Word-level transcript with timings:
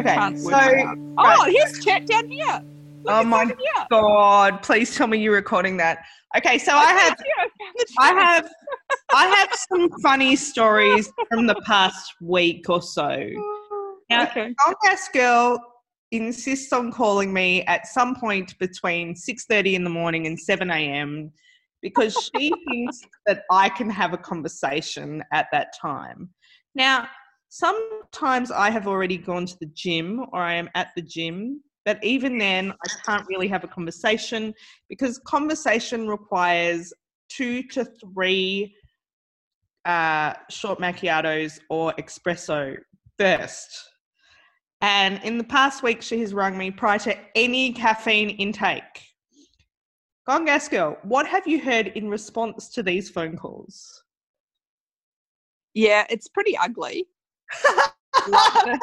Okay, 0.00 0.14
can't 0.14 0.38
so 0.38 0.50
work. 0.50 0.98
Oh, 1.18 1.24
right. 1.24 1.52
here's 1.52 1.84
chat 1.84 2.06
down 2.06 2.28
here. 2.30 2.60
Look, 3.04 3.14
Oh 3.14 3.24
my 3.24 3.44
here. 3.44 3.86
God, 3.90 4.62
please 4.62 4.94
tell 4.94 5.06
me 5.06 5.18
you're 5.18 5.34
recording 5.34 5.76
that. 5.78 6.04
Okay, 6.36 6.58
so 6.58 6.72
I 6.74 6.92
have 6.92 7.16
I 7.98 8.14
found 8.14 8.18
I 8.18 8.24
have 8.24 8.50
I 9.12 9.26
have 9.26 9.48
some 9.72 9.90
funny 10.02 10.36
stories 10.36 11.10
from 11.28 11.46
the 11.46 11.56
past 11.66 12.14
week 12.20 12.68
or 12.68 12.82
so. 12.82 13.26
Now, 14.10 14.24
okay. 14.24 14.52
Gas 14.82 15.08
girl 15.12 15.62
insists 16.10 16.72
on 16.72 16.90
calling 16.90 17.32
me 17.32 17.62
at 17.66 17.86
some 17.86 18.16
point 18.16 18.58
between 18.58 19.14
6.30 19.14 19.74
in 19.74 19.84
the 19.84 19.90
morning 19.90 20.26
and 20.26 20.38
7 20.38 20.68
a.m. 20.68 21.30
because 21.80 22.30
she 22.34 22.52
thinks 22.68 23.00
that 23.26 23.44
I 23.50 23.68
can 23.68 23.88
have 23.88 24.12
a 24.12 24.18
conversation 24.18 25.22
at 25.32 25.46
that 25.52 25.68
time. 25.80 26.30
Now, 26.74 27.08
sometimes 27.50 28.50
I 28.50 28.70
have 28.70 28.86
already 28.86 29.18
gone 29.18 29.44
to 29.44 29.58
the 29.58 29.70
gym 29.74 30.24
or 30.32 30.40
I 30.40 30.54
am 30.54 30.70
at 30.74 30.88
the 30.96 31.02
gym, 31.02 31.60
but 31.84 32.02
even 32.02 32.38
then 32.38 32.72
I 32.72 32.88
can't 33.04 33.26
really 33.28 33.48
have 33.48 33.64
a 33.64 33.68
conversation 33.68 34.54
because 34.88 35.18
conversation 35.26 36.08
requires 36.08 36.92
two 37.28 37.62
to 37.64 37.84
three 37.84 38.74
uh, 39.84 40.34
short 40.48 40.78
macchiatos 40.78 41.58
or 41.68 41.92
espresso 41.94 42.76
first. 43.18 43.88
And 44.80 45.20
in 45.24 45.36
the 45.36 45.44
past 45.44 45.82
week, 45.82 46.00
she 46.02 46.20
has 46.20 46.32
rung 46.32 46.56
me 46.56 46.70
prior 46.70 46.98
to 47.00 47.16
any 47.34 47.72
caffeine 47.72 48.30
intake. 48.30 48.82
Gone 50.26 50.44
Gas 50.44 50.68
Girl, 50.68 50.96
what 51.02 51.26
have 51.26 51.46
you 51.46 51.60
heard 51.60 51.88
in 51.88 52.08
response 52.08 52.68
to 52.70 52.82
these 52.82 53.10
phone 53.10 53.36
calls? 53.36 54.04
Yeah, 55.74 56.06
it's 56.08 56.28
pretty 56.28 56.56
ugly. 56.56 57.06
The 58.26 58.78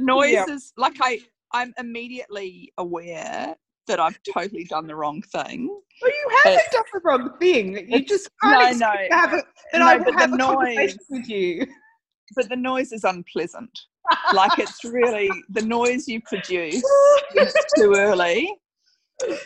noise 0.00 0.32
Yeah. 0.32 0.44
is 0.50 0.72
like 0.76 0.94
I 1.00 1.20
I'm 1.52 1.72
immediately 1.78 2.72
aware 2.78 3.54
that 3.86 4.00
I've 4.00 4.18
totally 4.32 4.64
done 4.64 4.86
the 4.86 4.96
wrong 4.96 5.22
thing. 5.22 5.68
Well, 6.02 6.10
you 6.10 6.30
haven't 6.42 6.62
done 6.72 6.82
the 6.92 7.00
wrong 7.04 7.30
thing. 7.38 7.86
You 7.88 8.04
just 8.04 8.28
no, 8.42 8.50
can't 8.50 8.78
no. 8.78 8.90
expect 8.90 9.12
have 9.12 9.32
a, 9.34 9.42
that 9.72 9.78
No, 9.78 9.86
I 9.86 9.96
will 9.98 10.04
the 10.06 10.12
have 10.18 10.32
a 10.32 10.36
noise- 10.36 10.48
conversation 10.56 10.98
with 11.10 11.28
you. 11.28 11.66
But 12.34 12.48
the 12.48 12.56
noise 12.56 12.90
is 12.92 13.04
unpleasant. 13.04 13.70
Like 14.32 14.58
it's 14.58 14.82
really 14.84 15.30
the 15.50 15.62
noise 15.62 16.08
you 16.08 16.20
produce 16.22 16.82
is 17.36 17.54
too 17.76 17.94
early. 17.96 18.52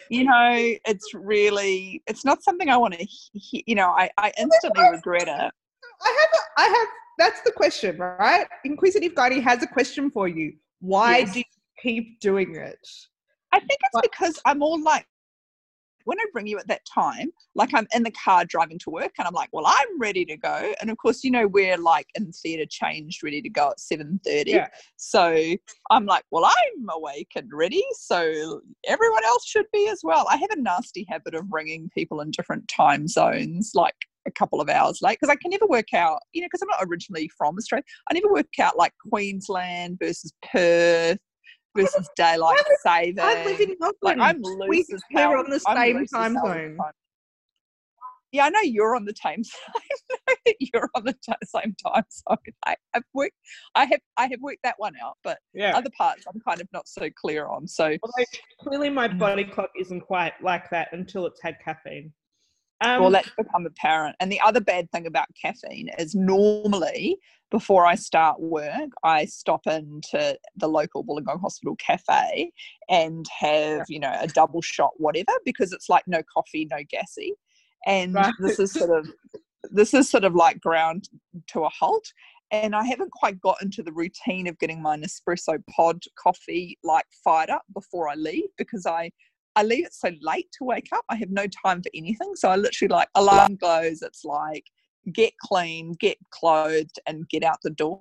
You 0.08 0.24
know, 0.24 0.74
it's 0.86 1.12
really 1.12 2.02
it's 2.06 2.24
not 2.24 2.42
something 2.42 2.70
I 2.70 2.76
want 2.76 2.94
to 2.94 3.04
he- 3.04 3.64
you 3.66 3.74
know, 3.74 3.88
I, 3.90 4.08
I 4.16 4.32
instantly 4.38 4.88
regret 4.90 5.28
it. 5.28 5.28
I 5.28 5.40
have, 5.40 5.52
a, 6.32 6.38
I 6.56 6.64
have. 6.64 6.88
That's 7.18 7.40
the 7.42 7.52
question, 7.52 7.98
right? 7.98 8.46
Inquisitive 8.64 9.14
Guardy 9.14 9.40
has 9.40 9.62
a 9.62 9.66
question 9.66 10.10
for 10.10 10.28
you. 10.28 10.54
Why 10.80 11.18
Yes. 11.18 11.32
do 11.32 11.38
you 11.40 11.44
keep 11.82 12.20
doing 12.20 12.54
it? 12.54 12.78
I 13.52 13.58
think 13.58 13.78
it's 13.82 14.00
because 14.02 14.40
I'm 14.44 14.62
all 14.62 14.80
like, 14.80 15.06
when 16.04 16.18
I 16.18 16.24
bring 16.32 16.46
you 16.46 16.58
at 16.58 16.68
that 16.68 16.86
time, 16.86 17.30
like 17.54 17.70
I'm 17.74 17.86
in 17.94 18.02
the 18.02 18.10
car 18.12 18.44
driving 18.46 18.78
to 18.78 18.90
work, 18.90 19.12
and 19.18 19.26
I'm 19.26 19.34
like, 19.34 19.50
well, 19.52 19.66
I'm 19.66 20.00
ready 20.00 20.24
to 20.24 20.38
go. 20.38 20.72
And 20.80 20.90
of 20.90 20.96
course, 20.96 21.22
you 21.22 21.30
know, 21.30 21.46
we're 21.46 21.76
like 21.76 22.06
in 22.14 22.32
theatre 22.32 22.64
changed, 22.66 23.22
ready 23.22 23.42
to 23.42 23.50
go 23.50 23.70
at 23.70 23.80
seven 23.80 24.18
thirty. 24.24 24.52
Yeah. 24.52 24.68
So 24.96 25.54
I'm 25.90 26.06
like, 26.06 26.24
well, 26.30 26.46
I'm 26.46 26.88
awake 26.88 27.32
and 27.36 27.50
ready. 27.52 27.84
So 27.92 28.62
everyone 28.86 29.24
else 29.24 29.44
should 29.44 29.66
be 29.70 29.88
as 29.88 30.00
well. 30.02 30.26
I 30.30 30.36
have 30.36 30.50
a 30.50 30.60
nasty 30.60 31.04
habit 31.10 31.34
of 31.34 31.44
ringing 31.50 31.90
people 31.92 32.20
in 32.22 32.30
different 32.30 32.68
time 32.68 33.06
zones, 33.06 33.72
like 33.74 33.96
a 34.28 34.32
couple 34.32 34.60
of 34.60 34.68
hours 34.68 35.00
late, 35.02 35.18
because 35.20 35.32
I 35.32 35.36
can 35.36 35.50
never 35.50 35.66
work 35.66 35.92
out, 35.94 36.20
you 36.32 36.40
know, 36.40 36.46
because 36.46 36.62
I'm 36.62 36.68
not 36.68 36.86
originally 36.88 37.30
from 37.36 37.56
Australia. 37.56 37.84
I 38.10 38.14
never 38.14 38.32
work 38.32 38.46
out 38.60 38.76
like 38.76 38.92
Queensland 39.10 39.98
versus 40.00 40.32
Perth 40.52 41.18
versus 41.76 42.08
daylight 42.16 42.58
saving. 42.82 43.20
I 43.20 43.44
live 43.44 43.60
in 43.60 43.74
Melbourne. 43.80 43.98
Like 44.02 44.18
I'm 44.18 44.42
We- 44.68 44.84
hell. 45.12 45.32
on 45.38 45.50
the 45.50 45.60
same 45.60 46.06
time 46.06 46.34
hell 46.34 46.46
all 46.46 46.54
the 46.54 46.76
zone. 46.76 46.78
Yeah, 48.30 48.44
I 48.44 48.50
know 48.50 48.60
you're 48.60 48.94
on 48.94 49.06
the 49.06 49.14
same. 49.14 49.42
I 49.74 49.80
know 50.10 50.34
that 50.44 50.54
you're 50.60 50.90
on 50.94 51.04
the 51.04 51.14
t- 51.14 51.32
same 51.44 51.74
time 51.82 52.04
zone. 52.10 52.36
I 52.66 52.76
have 52.92 53.04
worked. 53.14 53.36
I 53.74 53.86
have. 53.86 54.00
I 54.18 54.28
have 54.30 54.40
worked 54.42 54.60
that 54.64 54.74
one 54.76 54.92
out, 55.02 55.16
but 55.24 55.38
yeah. 55.54 55.74
other 55.74 55.88
parts 55.96 56.24
I'm 56.26 56.40
kind 56.46 56.60
of 56.60 56.68
not 56.72 56.86
so 56.86 57.08
clear 57.18 57.46
on. 57.46 57.66
So 57.66 57.84
Although 57.84 58.24
clearly 58.60 58.90
my 58.90 59.08
mm. 59.08 59.18
body 59.18 59.44
clock 59.44 59.70
isn't 59.80 60.02
quite 60.02 60.34
like 60.42 60.68
that 60.70 60.88
until 60.92 61.24
it's 61.26 61.40
had 61.42 61.56
caffeine. 61.64 62.12
Um, 62.80 63.00
well, 63.02 63.10
that's 63.10 63.30
become 63.36 63.66
apparent. 63.66 64.16
And 64.20 64.30
the 64.30 64.40
other 64.40 64.60
bad 64.60 64.90
thing 64.92 65.06
about 65.06 65.26
caffeine 65.40 65.90
is 65.98 66.14
normally 66.14 67.18
before 67.50 67.86
I 67.86 67.94
start 67.94 68.40
work, 68.40 68.90
I 69.02 69.24
stop 69.24 69.66
into 69.66 70.38
the 70.56 70.68
local 70.68 71.04
Wollongong 71.04 71.40
Hospital 71.40 71.76
cafe 71.76 72.52
and 72.88 73.26
have, 73.40 73.86
you 73.88 73.98
know, 73.98 74.14
a 74.20 74.28
double 74.28 74.60
shot, 74.62 74.92
whatever, 74.98 75.32
because 75.44 75.72
it's 75.72 75.88
like 75.88 76.04
no 76.06 76.22
coffee, 76.32 76.68
no 76.70 76.78
gassy. 76.90 77.34
And 77.86 78.14
Right. 78.14 78.34
this 78.38 78.58
is 78.58 78.72
sort 78.72 78.90
of 78.96 79.08
this 79.70 79.94
is 79.94 80.08
sort 80.08 80.24
of 80.24 80.34
like 80.34 80.60
ground 80.60 81.08
to 81.48 81.64
a 81.64 81.68
halt. 81.68 82.06
And 82.50 82.74
I 82.74 82.84
haven't 82.84 83.12
quite 83.12 83.40
got 83.40 83.60
into 83.60 83.82
the 83.82 83.92
routine 83.92 84.46
of 84.46 84.58
getting 84.58 84.80
my 84.80 84.96
Nespresso 84.96 85.62
pod 85.74 86.02
coffee 86.18 86.78
like 86.82 87.04
fired 87.24 87.50
up 87.50 87.62
before 87.74 88.08
I 88.08 88.14
leave 88.14 88.48
because 88.56 88.86
I 88.86 89.10
I 89.56 89.62
leave 89.62 89.86
it 89.86 89.94
so 89.94 90.10
late 90.20 90.48
to 90.58 90.64
wake 90.64 90.88
up. 90.92 91.04
I 91.08 91.16
have 91.16 91.30
no 91.30 91.46
time 91.64 91.82
for 91.82 91.90
anything. 91.94 92.34
So 92.36 92.48
I 92.48 92.56
literally 92.56 92.92
like 92.92 93.08
alarm 93.14 93.56
goes, 93.56 94.02
it's 94.02 94.24
like 94.24 94.64
get 95.12 95.32
clean, 95.42 95.96
get 95.98 96.16
clothed, 96.30 96.98
and 97.06 97.28
get 97.28 97.42
out 97.42 97.58
the 97.62 97.70
door 97.70 97.98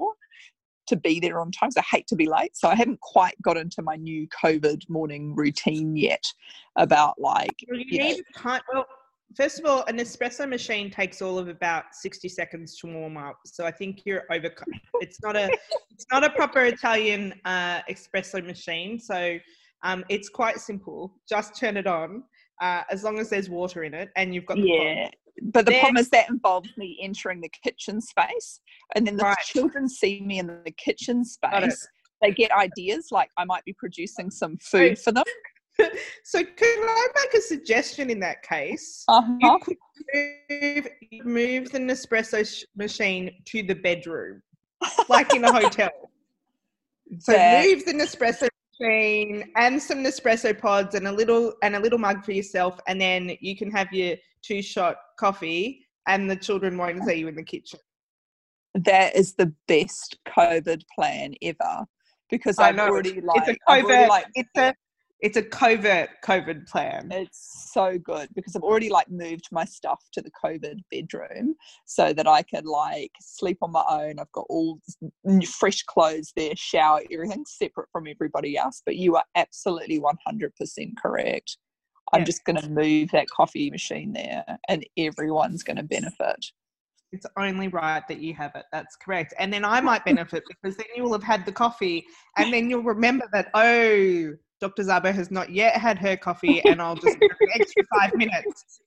to 0.88 0.96
be 0.96 1.20
there 1.20 1.40
on 1.40 1.52
time. 1.52 1.72
So 1.72 1.82
I 1.82 1.98
hate 1.98 2.08
to 2.08 2.16
be 2.16 2.28
late. 2.28 2.56
So 2.56 2.70
I 2.70 2.76
haven't 2.76 3.02
quite 3.02 3.42
got 3.42 3.58
into 3.58 3.82
my 3.82 3.96
new 3.96 4.28
COVID 4.44 4.90
morning 4.90 5.36
routine 5.36 5.96
yet 5.96 6.24
about 6.78 7.20
like 7.20 7.52
Well, 7.68 7.80
you 7.80 7.86
you 7.88 8.18
know- 8.18 8.24
time. 8.36 8.62
Well, 8.74 8.86
first 9.36 9.60
of 9.60 9.66
all, 9.66 9.84
an 9.88 9.98
espresso 9.98 10.48
machine 10.48 10.90
takes 10.90 11.22
all 11.22 11.38
of 11.38 11.48
about 11.48 11.86
sixty 11.94 12.30
seconds 12.30 12.78
to 12.80 12.88
warm 12.88 13.18
up. 13.18 13.40
So 13.46 13.66
I 13.66 13.72
think 13.72 14.04
you're 14.06 14.24
over. 14.32 14.50
It's 15.02 15.22
not 15.22 15.36
a. 15.36 15.50
It's 15.92 16.06
not 16.12 16.24
a 16.24 16.30
proper 16.30 16.66
Italian 16.66 17.34
uh, 17.46 17.82
espresso 17.90 18.46
machine. 18.46 19.00
So 19.00 19.38
um, 19.84 20.04
it's 20.10 20.30
quite 20.30 20.60
simple. 20.60 21.14
Just 21.30 21.56
turn 21.60 21.78
it 21.78 21.88
on. 21.88 22.24
Uh, 22.62 22.82
as 22.90 23.04
long 23.04 23.20
as 23.20 23.30
there's 23.30 23.50
water 23.50 23.84
in 23.84 23.94
it, 23.94 24.10
and 24.16 24.34
you've 24.34 24.46
got 24.46 24.58
the 24.58 24.64
yeah. 24.64 25.10
But 25.54 25.66
the 25.68 25.72
Then- 25.74 25.82
problem 25.82 25.98
is 25.98 26.10
that 26.10 26.30
involves 26.30 26.76
me 26.78 26.98
entering 27.02 27.40
the 27.42 27.50
kitchen 27.64 28.02
space, 28.02 28.60
and 28.96 29.06
then 29.06 29.16
the 29.18 29.24
Right. 29.24 29.38
children 29.46 29.88
see 29.88 30.22
me 30.22 30.40
in 30.40 30.48
the 30.48 30.72
kitchen 30.72 31.24
space. 31.24 31.88
They 32.24 32.32
get 32.32 32.52
ideas 32.52 33.10
like 33.12 33.30
I 33.38 33.46
might 33.46 33.64
be 33.64 33.74
producing 33.74 34.32
some 34.32 34.58
food 34.58 34.98
for 34.98 35.12
them. 35.12 35.24
So 36.24 36.44
can 36.44 36.80
I 36.90 37.08
make 37.24 37.36
a 37.36 37.42
suggestion 37.42 38.10
in 38.10 38.20
that 38.22 38.42
case? 38.42 39.04
Uh-huh. 39.08 39.38
You 39.40 39.60
could 39.62 39.78
move, 40.50 40.88
move 41.24 41.72
the 41.72 41.78
Nespresso 41.78 42.44
sh- 42.44 42.66
machine 42.76 43.30
to 43.46 43.62
the 43.62 43.76
bedroom, 43.76 44.42
like 45.08 45.36
in 45.36 45.44
a 45.44 45.52
hotel. 45.62 45.92
So 47.20 47.32
That- 47.34 47.64
move 47.64 47.86
the 47.86 47.94
Nespresso 47.94 48.48
machine 48.80 49.52
and 49.56 49.82
some 49.82 50.00
Nespresso 50.04 50.58
pods 50.58 50.96
and 50.96 51.08
a 51.08 51.12
little 51.12 51.54
and 51.64 51.76
a 51.76 51.80
little 51.80 52.00
mug 52.00 52.24
for 52.24 52.32
yourself, 52.32 52.80
and 52.88 53.00
then 53.00 53.36
you 53.40 53.56
can 53.58 53.72
have 53.72 53.92
your 53.92 54.16
two 54.42 54.62
shot 54.62 54.98
coffee, 55.20 55.86
and 56.08 56.30
the 56.30 56.36
children 56.36 56.78
won't 56.78 57.04
see 57.04 57.16
you 57.16 57.28
in 57.28 57.36
the 57.36 57.44
kitchen. 57.44 57.80
that 58.76 59.16
is 59.16 59.34
the 59.34 59.52
best 59.68 60.18
COVID 60.28 60.84
plan 60.94 61.34
ever 61.42 61.86
because 62.30 62.60
I 62.60 62.70
I've 62.70 62.76
know, 62.76 62.88
already 62.88 63.22
like 63.22 63.48
it's 63.48 63.58
a 63.68 63.72
I've 63.72 63.84
covert. 63.86 64.10
like 64.10 64.26
it's 64.36 64.50
a 64.58 64.74
it's 65.20 65.38
a 65.38 65.42
covert 65.42 66.10
COVID 66.24 66.68
plan. 66.68 67.10
it's 67.12 67.72
so 67.74 67.98
good 67.98 68.30
because 68.36 68.56
I've 68.56 68.62
already 68.62 68.90
like 68.90 69.10
moved 69.10 69.48
my 69.52 69.66
stuff 69.66 70.04
to 70.14 70.22
the 70.22 70.32
COVID 70.44 70.80
bedroom 70.92 71.56
so 71.86 72.14
that 72.14 72.28
I 72.28 72.44
can 72.44 72.66
like 72.66 73.12
sleep 73.20 73.58
on 73.62 73.72
my 73.72 73.84
own. 73.90 74.20
I've 74.20 74.32
got 74.32 74.46
all 74.50 74.80
fresh 75.60 75.82
clothes 75.84 76.32
there, 76.36 76.54
shower, 76.56 77.02
everything 77.12 77.46
separate 77.48 77.90
from 77.92 78.08
everybody 78.08 78.58
else. 78.58 78.84
But 78.86 78.98
you 78.98 79.16
are 79.16 79.24
absolutely 79.36 80.00
100% 80.00 80.98
correct. 81.02 81.58
I'm 82.14 82.20
Yeah. 82.22 82.26
just 82.26 82.46
going 82.46 82.62
to 82.62 82.70
move 82.70 83.10
that 83.12 83.28
coffee 83.30 83.70
machine 83.72 84.14
there 84.14 84.46
and 84.70 84.86
everyone's 84.98 85.64
going 85.64 85.78
to 85.78 85.84
benefit. 85.84 86.46
It's 87.12 87.26
only 87.38 87.70
right 87.70 88.04
that 88.08 88.20
you 88.20 88.34
have 88.36 88.52
it. 88.56 88.66
That's 88.72 88.96
correct. 88.98 89.34
And 89.40 89.52
then 89.52 89.66
I 89.66 89.82
might 89.82 90.06
benefit 90.06 90.44
because 90.48 90.78
then 90.78 90.88
you 90.96 91.04
will 91.04 91.14
have 91.14 91.24
had 91.24 91.46
the 91.46 91.52
coffee 91.52 92.06
and 92.38 92.54
then 92.54 92.70
you'll 92.70 92.84
remember 92.84 93.26
that, 93.34 93.50
oh, 93.54 94.34
Dr. 94.60 94.84
Zabo 94.84 95.14
has 95.14 95.32
not 95.32 95.52
yet 95.52 95.76
had 95.78 95.98
her 96.00 96.18
coffee 96.18 96.62
and 96.66 96.82
I'll 96.82 96.96
just 96.96 97.20
give 97.20 97.32
an 97.40 97.50
extra 97.54 97.84
five 97.96 98.14
minutes. 98.16 98.82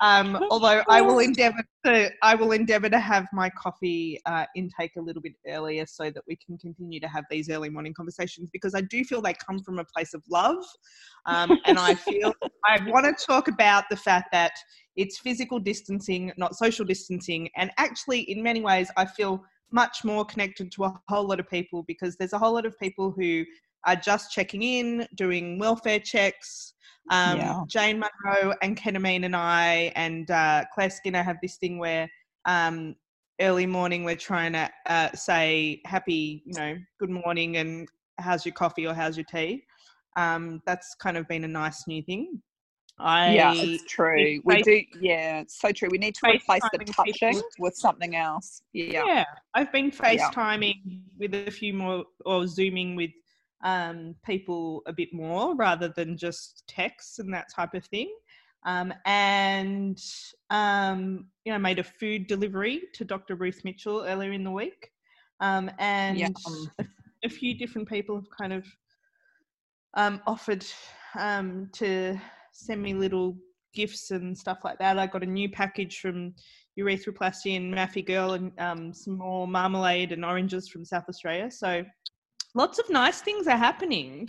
Um, 0.00 0.42
although 0.50 0.82
I 0.88 1.00
will 1.00 1.18
endeavour 1.18 1.62
to, 1.84 2.10
I 2.22 2.34
will 2.34 2.52
endeavour 2.52 2.88
to 2.88 2.98
have 2.98 3.26
my 3.32 3.50
coffee 3.50 4.20
uh, 4.26 4.46
intake 4.56 4.92
a 4.96 5.00
little 5.00 5.22
bit 5.22 5.34
earlier 5.46 5.86
so 5.86 6.04
that 6.04 6.22
we 6.26 6.36
can 6.36 6.56
continue 6.58 7.00
to 7.00 7.08
have 7.08 7.24
these 7.30 7.50
early 7.50 7.68
morning 7.68 7.94
conversations 7.94 8.48
because 8.52 8.74
I 8.74 8.80
do 8.82 9.04
feel 9.04 9.20
they 9.20 9.34
come 9.34 9.62
from 9.62 9.78
a 9.78 9.84
place 9.84 10.14
of 10.14 10.22
love, 10.30 10.64
um, 11.26 11.58
and 11.66 11.78
I 11.78 11.94
feel 11.94 12.32
I 12.64 12.78
want 12.88 13.06
to 13.06 13.24
talk 13.24 13.48
about 13.48 13.84
the 13.90 13.96
fact 13.96 14.28
that 14.32 14.52
it's 14.96 15.18
physical 15.18 15.58
distancing, 15.58 16.32
not 16.36 16.56
social 16.56 16.84
distancing, 16.84 17.48
and 17.56 17.70
actually, 17.78 18.20
in 18.20 18.42
many 18.42 18.62
ways, 18.62 18.90
I 18.96 19.04
feel 19.04 19.44
much 19.72 20.04
more 20.04 20.24
connected 20.24 20.70
to 20.72 20.84
a 20.84 21.00
whole 21.08 21.26
lot 21.26 21.40
of 21.40 21.48
people 21.48 21.82
because 21.84 22.16
there's 22.16 22.34
a 22.34 22.38
whole 22.38 22.52
lot 22.52 22.66
of 22.66 22.78
people 22.78 23.10
who 23.10 23.44
are 23.86 23.96
just 23.96 24.32
checking 24.32 24.62
in, 24.62 25.06
doing 25.14 25.58
welfare 25.58 26.00
checks. 26.00 26.74
Um, 27.10 27.38
Yeah. 27.38 27.60
Jane 27.66 28.00
Munro 28.00 28.54
and 28.62 28.76
Ketamine 28.76 29.24
and 29.24 29.34
I 29.34 29.92
and 29.96 30.30
uh, 30.30 30.64
Claire 30.72 30.90
Skinner 30.90 31.22
have 31.22 31.38
this 31.42 31.56
thing 31.56 31.78
where 31.78 32.08
um, 32.46 32.94
early 33.40 33.66
morning 33.66 34.04
we're 34.04 34.16
trying 34.16 34.52
to 34.52 34.70
uh, 34.86 35.10
say 35.12 35.80
happy, 35.84 36.42
you 36.46 36.54
know, 36.54 36.76
good 37.00 37.10
morning 37.10 37.56
and 37.56 37.88
how's 38.18 38.46
your 38.46 38.54
coffee 38.54 38.86
or 38.86 38.94
how's 38.94 39.16
your 39.16 39.24
tea. 39.24 39.64
Um, 40.16 40.62
that's 40.66 40.94
kind 40.94 41.16
of 41.16 41.26
been 41.26 41.44
a 41.44 41.48
nice 41.48 41.86
new 41.88 42.02
thing. 42.02 42.40
I 42.98 43.34
yeah, 43.34 43.52
it's 43.56 43.84
true. 43.88 44.40
We 44.44 44.62
do. 44.62 44.80
Yeah, 45.00 45.40
it's 45.40 45.58
so 45.58 45.72
true. 45.72 45.88
We 45.90 45.98
need 45.98 46.14
to 46.16 46.30
replace 46.30 46.62
the 46.72 46.84
touching 46.84 47.14
people. 47.14 47.42
with 47.58 47.74
something 47.74 48.14
else. 48.14 48.62
Yeah. 48.72 49.04
yeah. 49.06 49.24
I've 49.54 49.72
been 49.72 49.86
Yeah. 49.86 50.30
FaceTiming 50.30 51.00
with 51.18 51.34
a 51.34 51.50
few 51.50 51.74
more 51.74 52.04
or 52.24 52.46
Zooming 52.46 52.94
with 52.94 53.10
um, 53.62 54.14
people 54.24 54.82
a 54.86 54.92
bit 54.92 55.12
more 55.12 55.54
rather 55.54 55.88
than 55.88 56.16
just 56.16 56.64
texts 56.66 57.18
and 57.18 57.32
that 57.32 57.52
type 57.54 57.74
of 57.74 57.84
thing. 57.86 58.12
Um, 58.64 58.94
and 59.06 60.00
um, 60.50 61.26
you 61.44 61.52
know, 61.52 61.58
made 61.58 61.78
a 61.78 61.84
food 61.84 62.26
delivery 62.26 62.82
to 62.94 63.04
Dr. 63.04 63.34
Ruth 63.34 63.60
Mitchell 63.64 64.04
earlier 64.06 64.32
in 64.32 64.44
the 64.44 64.50
week. 64.50 64.90
Um, 65.40 65.70
and 65.78 66.18
Yeah. 66.18 66.28
a, 66.78 66.84
a 67.24 67.28
few 67.28 67.54
different 67.54 67.88
people 67.88 68.16
have 68.16 68.30
kind 68.38 68.52
of 68.52 68.64
um, 69.94 70.20
offered 70.26 70.64
um, 71.18 71.68
to 71.72 72.18
send 72.52 72.82
me 72.82 72.94
little 72.94 73.36
gifts 73.74 74.10
and 74.10 74.36
stuff 74.36 74.60
like 74.64 74.78
that. 74.78 74.98
I 74.98 75.06
got 75.06 75.22
a 75.22 75.26
new 75.26 75.48
package 75.48 76.00
from 76.00 76.34
Urethroplasty 76.78 77.56
and 77.56 77.74
Maffy 77.74 78.04
Girl 78.06 78.32
and 78.34 78.52
um, 78.58 78.94
some 78.94 79.18
more 79.18 79.46
marmalade 79.46 80.12
and 80.12 80.24
oranges 80.24 80.68
from 80.68 80.84
South 80.84 81.08
Australia. 81.08 81.50
So 81.50 81.84
lots 82.54 82.78
of 82.78 82.88
nice 82.90 83.20
things 83.20 83.46
are 83.46 83.56
happening. 83.56 84.28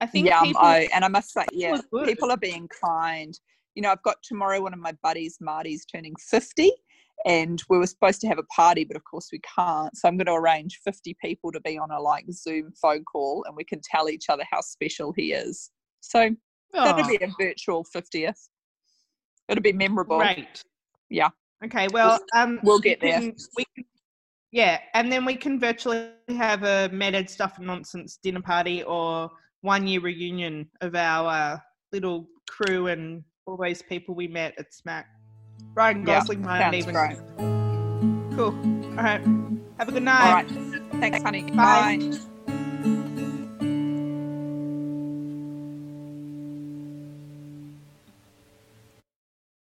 I 0.00 0.06
think 0.06 0.26
yeah, 0.26 0.38
um, 0.40 0.46
people, 0.48 0.66
and 0.66 1.04
I 1.04 1.08
must 1.08 1.32
say, 1.32 1.46
yeah, 1.52 1.80
people 2.04 2.30
are 2.30 2.36
being 2.36 2.68
kind. 2.84 3.38
You 3.74 3.82
know, 3.82 3.90
I've 3.90 4.02
got 4.02 4.16
tomorrow 4.22 4.60
one 4.60 4.72
of 4.72 4.78
my 4.78 4.92
buddies, 5.02 5.38
Marty's 5.40 5.84
turning 5.86 6.14
50, 6.16 6.72
and 7.26 7.62
we 7.68 7.78
were 7.78 7.86
supposed 7.86 8.20
to 8.20 8.28
have 8.28 8.38
a 8.38 8.44
party, 8.54 8.84
but 8.84 8.96
of 8.96 9.04
course 9.04 9.28
we 9.32 9.40
can't. 9.56 9.96
So 9.96 10.08
I'm 10.08 10.16
going 10.16 10.26
to 10.26 10.32
arrange 10.34 10.80
50 10.84 11.16
people 11.22 11.52
to 11.52 11.60
be 11.60 11.78
on 11.78 11.90
a 11.90 12.00
like 12.00 12.26
Zoom 12.30 12.72
phone 12.80 13.04
call 13.04 13.44
and 13.46 13.56
we 13.56 13.64
can 13.64 13.80
tell 13.82 14.08
each 14.08 14.28
other 14.28 14.44
how 14.50 14.60
special 14.60 15.12
he 15.16 15.32
is. 15.32 15.70
So 16.00 16.30
that'll 16.74 17.04
Oh, 17.04 17.08
be 17.08 17.18
a 17.22 17.28
virtual 17.40 17.84
50th. 17.96 18.48
It'll 19.48 19.62
be 19.62 19.72
memorable. 19.72 20.18
great. 20.18 20.62
Yeah. 21.08 21.30
Okay. 21.64 21.88
Well, 21.92 22.18
um, 22.34 22.60
we'll 22.62 22.78
we 22.78 22.82
get 22.82 23.00
there. 23.00 23.20
can- 23.20 23.36
we 23.56 23.64
can- 23.74 23.84
yeah, 24.54 24.78
and 24.94 25.10
then 25.10 25.24
we 25.24 25.34
can 25.34 25.58
virtually 25.58 26.10
have 26.28 26.62
a 26.62 26.88
Meded 26.92 27.28
Stuff 27.28 27.58
and 27.58 27.66
Nonsense 27.66 28.20
dinner 28.22 28.40
party 28.40 28.84
or 28.84 29.28
one 29.62 29.84
year 29.88 30.00
reunion 30.00 30.70
of 30.80 30.94
our 30.94 31.28
uh, 31.28 31.58
little 31.92 32.28
crew 32.48 32.86
and 32.86 33.24
all 33.46 33.56
those 33.56 33.82
people 33.82 34.14
we 34.14 34.28
met 34.28 34.54
at 34.56 34.72
Smack. 34.72 35.06
Ryan 35.74 36.06
Yeah, 36.06 36.20
Gosling 36.20 36.42
might 36.42 36.60
Sounds 36.60 36.76
even. 36.76 36.94
great. 36.94 37.16
Cool. 38.36 38.54
All 38.96 39.02
right. 39.02 39.20
Have 39.78 39.88
a 39.88 39.92
good 39.92 40.04
night. 40.04 40.28
All 40.28 40.34
right. 40.34 41.00
Thanks, 41.00 41.20
honey. 41.20 41.42
Bye. 41.50 41.98
Bye. 41.98 42.18